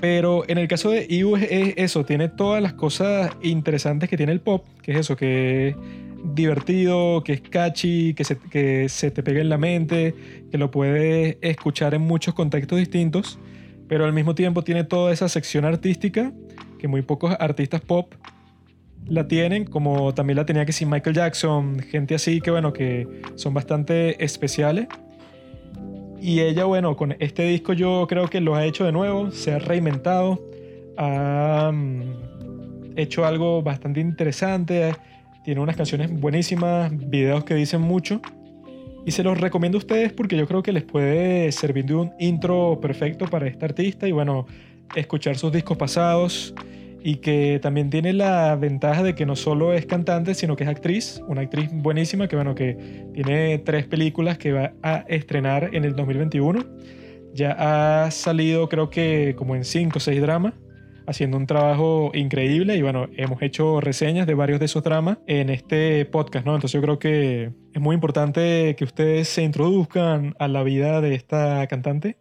Pero 0.00 0.44
en 0.48 0.58
el 0.58 0.68
caso 0.68 0.90
de 0.90 1.06
IU 1.08 1.36
es 1.36 1.74
eso, 1.76 2.04
tiene 2.04 2.28
todas 2.28 2.62
las 2.62 2.74
cosas 2.74 3.32
interesantes 3.42 4.08
que 4.10 4.16
tiene 4.16 4.32
el 4.32 4.40
pop, 4.40 4.66
que 4.82 4.92
es 4.92 4.98
eso, 4.98 5.16
que 5.16 5.74
divertido, 6.34 7.22
que 7.24 7.34
es 7.34 7.40
catchy, 7.40 8.14
que 8.14 8.24
se, 8.24 8.38
que 8.38 8.88
se 8.88 9.10
te 9.10 9.22
pega 9.22 9.40
en 9.40 9.48
la 9.48 9.58
mente, 9.58 10.14
que 10.50 10.58
lo 10.58 10.70
puedes 10.70 11.38
escuchar 11.40 11.94
en 11.94 12.02
muchos 12.02 12.34
contextos 12.34 12.78
distintos, 12.78 13.38
pero 13.88 14.04
al 14.04 14.12
mismo 14.12 14.34
tiempo 14.34 14.62
tiene 14.62 14.84
toda 14.84 15.12
esa 15.12 15.28
sección 15.28 15.64
artística 15.64 16.32
que 16.78 16.88
muy 16.88 17.02
pocos 17.02 17.34
artistas 17.38 17.80
pop 17.80 18.12
la 19.08 19.28
tienen, 19.28 19.64
como 19.64 20.14
también 20.14 20.36
la 20.36 20.46
tenía 20.46 20.64
que 20.64 20.72
sí 20.72 20.86
Michael 20.86 21.14
Jackson, 21.14 21.78
gente 21.80 22.14
así 22.14 22.40
que 22.40 22.50
bueno, 22.50 22.72
que 22.72 23.06
son 23.36 23.54
bastante 23.54 24.22
especiales. 24.24 24.88
Y 26.20 26.40
ella, 26.40 26.64
bueno, 26.64 26.96
con 26.96 27.14
este 27.20 27.44
disco 27.44 27.72
yo 27.72 28.06
creo 28.08 28.28
que 28.28 28.40
lo 28.40 28.56
ha 28.56 28.64
hecho 28.64 28.84
de 28.84 28.92
nuevo, 28.92 29.30
se 29.30 29.52
ha 29.52 29.58
reinventado, 29.58 30.42
ha 30.96 31.70
mm, 31.72 32.96
hecho 32.96 33.24
algo 33.24 33.62
bastante 33.62 34.00
interesante, 34.00 34.96
tiene 35.44 35.60
unas 35.60 35.76
canciones 35.76 36.10
buenísimas, 36.10 36.90
videos 36.96 37.44
que 37.44 37.54
dicen 37.54 37.80
mucho. 37.80 38.20
Y 39.04 39.12
se 39.12 39.22
los 39.22 39.38
recomiendo 39.38 39.78
a 39.78 39.80
ustedes 39.80 40.12
porque 40.12 40.36
yo 40.36 40.48
creo 40.48 40.64
que 40.64 40.72
les 40.72 40.82
puede 40.82 41.52
servir 41.52 41.84
de 41.84 41.94
un 41.94 42.12
intro 42.18 42.80
perfecto 42.80 43.26
para 43.26 43.46
este 43.46 43.64
artista 43.64 44.08
y 44.08 44.12
bueno, 44.12 44.46
escuchar 44.96 45.36
sus 45.36 45.52
discos 45.52 45.76
pasados 45.76 46.52
y 47.06 47.18
que 47.18 47.60
también 47.62 47.88
tiene 47.88 48.12
la 48.12 48.56
ventaja 48.56 49.04
de 49.04 49.14
que 49.14 49.26
no 49.26 49.36
solo 49.36 49.72
es 49.72 49.86
cantante, 49.86 50.34
sino 50.34 50.56
que 50.56 50.64
es 50.64 50.70
actriz, 50.70 51.22
una 51.28 51.42
actriz 51.42 51.70
buenísima 51.72 52.26
que 52.26 52.34
bueno, 52.34 52.56
que 52.56 53.06
tiene 53.14 53.58
tres 53.58 53.86
películas 53.86 54.38
que 54.38 54.50
va 54.50 54.72
a 54.82 55.04
estrenar 55.06 55.70
en 55.72 55.84
el 55.84 55.94
2021. 55.94 56.64
Ya 57.32 57.52
ha 58.06 58.10
salido 58.10 58.68
creo 58.68 58.90
que 58.90 59.36
como 59.38 59.54
en 59.54 59.62
cinco 59.62 59.98
o 59.98 60.00
seis 60.00 60.20
dramas 60.20 60.54
haciendo 61.06 61.36
un 61.36 61.46
trabajo 61.46 62.10
increíble 62.12 62.74
y 62.76 62.82
bueno, 62.82 63.06
hemos 63.16 63.40
hecho 63.40 63.80
reseñas 63.80 64.26
de 64.26 64.34
varios 64.34 64.58
de 64.58 64.66
esos 64.66 64.82
dramas 64.82 65.18
en 65.28 65.48
este 65.50 66.06
podcast, 66.06 66.44
¿no? 66.44 66.56
Entonces 66.56 66.72
yo 66.72 66.82
creo 66.82 66.98
que 66.98 67.52
es 67.72 67.80
muy 67.80 67.94
importante 67.94 68.74
que 68.76 68.82
ustedes 68.82 69.28
se 69.28 69.44
introduzcan 69.44 70.34
a 70.40 70.48
la 70.48 70.64
vida 70.64 71.00
de 71.00 71.14
esta 71.14 71.64
cantante, 71.68 72.16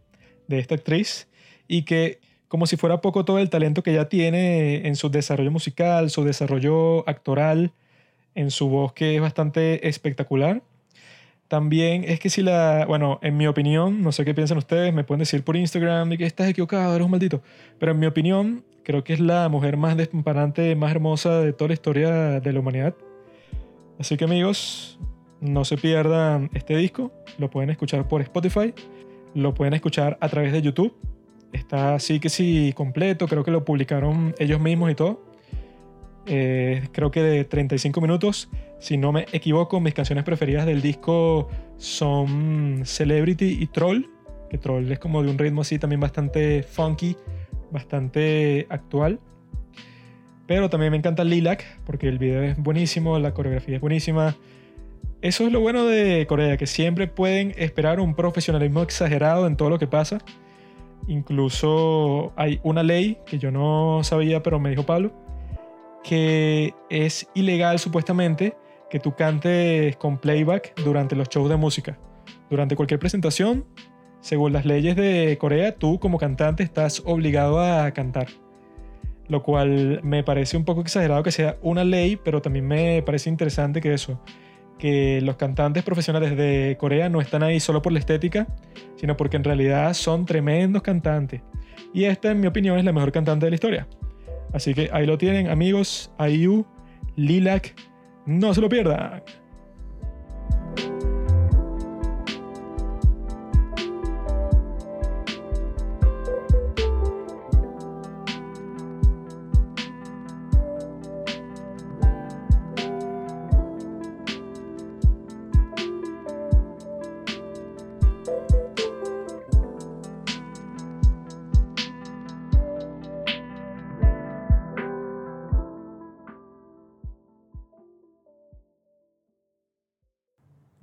de 0.48 0.60
esta 0.60 0.76
actriz 0.76 1.28
y 1.68 1.86
que 1.86 2.20
como 2.48 2.68
si 2.68 2.78
fuera 2.78 3.02
poco 3.02 3.26
todo 3.26 3.40
el 3.40 3.50
talento 3.50 3.84
que 3.84 3.92
ella 3.92 4.10
tiene 4.10 4.88
en 4.88 4.96
su 4.96 5.10
desarrollo 5.10 5.52
musical, 5.52 6.10
su 6.10 6.24
desarrollo 6.24 7.08
actoral, 7.10 7.72
en 8.36 8.52
su 8.52 8.70
voz 8.70 8.94
que 8.94 9.16
es 9.16 9.22
bastante 9.22 9.88
espectacular. 9.88 10.62
También 11.48 12.04
es 12.06 12.20
que 12.20 12.30
si 12.30 12.42
la, 12.42 12.86
bueno, 12.88 13.20
en 13.22 13.38
mi 13.38 13.48
opinión, 13.48 14.02
no 14.02 14.12
sé 14.12 14.26
qué 14.26 14.34
piensan 14.34 14.58
ustedes, 14.58 14.94
me 14.94 15.04
pueden 15.04 15.20
decir 15.20 15.44
por 15.44 15.56
Instagram 15.56 16.10
de 16.10 16.18
que 16.18 16.26
estás 16.26 16.50
equivocado, 16.50 16.96
eres 16.96 17.06
un 17.06 17.12
maldito, 17.12 17.42
pero 17.80 17.92
en 17.92 18.00
mi 18.00 18.08
opinión, 18.08 18.64
Creo 18.86 19.04
que 19.04 19.14
es 19.14 19.20
la 19.20 19.50
mujer 19.50 19.78
más 19.78 19.98
despamparante, 19.98 20.76
más 20.76 20.92
hermosa 20.92 21.40
de 21.40 21.54
toda 21.54 21.70
la 21.70 21.74
historia 21.74 22.40
de 22.40 22.54
la 22.54 22.60
humanidad. 22.60 22.94
Así 23.98 24.16
que 24.16 24.26
amigos, 24.26 25.00
no 25.42 25.66
se 25.66 25.76
pierdan 25.76 26.52
este 26.54 26.78
disco. 26.78 27.12
Lo 27.40 27.50
pueden 27.50 27.72
escuchar 27.72 28.08
por 28.08 28.22
Spotify. 28.22 28.76
Lo 29.34 29.56
pueden 29.56 29.74
escuchar 29.74 30.20
a 30.22 30.30
través 30.30 30.54
de 30.54 30.62
YouTube. 30.62 30.94
Está 31.56 31.96
así 31.96 32.20
que 32.20 32.30
sí 32.30 32.74
completo. 32.76 33.28
Creo 33.28 33.44
que 33.44 33.52
lo 33.52 33.64
publicaron 33.64 34.36
ellos 34.40 34.60
mismos 34.60 34.92
y 34.92 34.96
todo. 34.96 35.24
Eh, 36.28 36.90
creo 36.92 37.12
que 37.12 37.22
de 37.22 37.46
35 37.46 38.02
minutos. 38.02 38.50
Si 38.80 38.98
no 38.98 39.12
me 39.12 39.26
equivoco, 39.32 39.80
mis 39.80 39.94
canciones 39.94 40.26
preferidas 40.26 40.66
del 40.66 40.82
disco 40.82 41.48
son 41.78 42.82
Celebrity 42.84 43.58
y 43.62 43.68
Troll. 43.68 44.06
Que 44.50 44.58
Troll 44.58 44.92
es 44.92 45.00
como 45.00 45.24
de 45.24 45.30
un 45.30 45.38
ritmo 45.38 45.62
así 45.62 45.80
también 45.80 46.02
bastante 46.02 46.62
funky 46.62 47.16
bastante 47.72 48.68
actual. 48.70 49.20
Pero 50.48 50.70
también 50.70 50.92
me 50.92 50.98
encanta 50.98 51.24
Lilac, 51.24 51.64
porque 51.86 52.08
el 52.08 52.20
video 52.20 52.44
es 52.44 52.58
buenísimo, 52.58 53.18
la 53.18 53.34
coreografía 53.34 53.76
es 53.76 53.82
buenísima. 53.82 54.36
Eso 55.22 55.48
es 55.48 55.52
lo 55.52 55.60
bueno 55.60 55.86
de 55.86 56.26
Corea, 56.28 56.58
que 56.58 56.68
siempre 56.68 57.08
pueden 57.08 57.54
esperar 57.58 58.00
un 58.00 58.14
profesionalismo 58.14 58.84
exagerado 58.84 59.48
en 59.48 59.58
todo 59.58 59.70
lo 59.70 59.80
que 59.80 59.88
pasa. 59.88 60.20
Incluso 61.08 62.34
hay 62.36 62.60
una 62.64 62.84
ley 62.84 63.18
que 63.26 63.38
yo 63.38 63.52
no 63.52 64.02
sabía, 64.04 64.42
pero 64.42 64.60
me 64.60 64.70
dijo 64.70 64.84
Pablo, 64.84 65.14
que 66.04 66.74
es 66.90 67.28
ilegal 67.34 67.80
supuestamente 67.80 68.56
que 68.90 69.00
tú 69.00 69.16
cantes 69.16 69.98
con 69.98 70.18
playback 70.18 70.74
durante 70.84 71.16
los 71.16 71.30
shows 71.30 71.50
de 71.50 71.58
música. 71.58 71.98
Durante 72.50 72.76
cualquier 72.76 73.00
presentación, 73.00 73.66
según 74.20 74.54
las 74.54 74.66
leyes 74.66 74.96
de 74.96 75.38
Corea, 75.40 75.76
tú 75.76 76.00
como 76.00 76.18
cantante 76.18 76.64
estás 76.64 77.02
obligado 77.06 77.60
a 77.60 77.92
cantar. 77.92 78.28
Lo 79.28 79.44
cual 79.44 80.00
me 80.04 80.24
parece 80.24 80.58
un 80.58 80.66
poco 80.66 80.82
exagerado 80.82 81.24
que 81.24 81.32
sea 81.32 81.58
una 81.62 81.84
ley, 81.84 82.16
pero 82.16 82.42
también 82.42 82.68
me 82.68 83.02
parece 83.04 83.30
interesante 83.30 83.82
que 83.82 83.94
eso, 83.94 84.20
que 84.78 85.22
los 85.22 85.38
cantantes 85.38 85.84
profesionales 85.84 86.36
de 86.36 86.76
Corea 86.80 87.10
no 87.10 87.22
están 87.22 87.44
ahí 87.44 87.60
solo 87.60 87.82
por 87.82 87.94
la 87.94 88.00
estética, 88.00 88.48
sino 88.98 89.16
porque 89.16 89.38
en 89.38 89.44
realidad 89.44 89.94
son 89.94 90.26
tremendos 90.26 90.82
cantantes. 90.82 91.42
Y 91.94 92.06
esta, 92.06 92.32
en 92.32 92.42
mi 92.42 92.48
opinión, 92.48 92.78
es 92.78 92.86
la 92.86 92.92
mejor 92.92 93.12
cantante 93.12 93.46
de 93.46 93.52
la 93.52 93.56
historia. 93.56 93.88
Así 94.54 94.74
que 94.74 94.90
ahí 94.92 95.06
lo 95.06 95.18
tienen, 95.18 95.50
amigos. 95.50 96.12
IU, 96.20 96.66
Lilac, 97.16 97.74
no 98.26 98.54
se 98.54 98.62
lo 98.62 98.70
pierdan. 98.70 99.24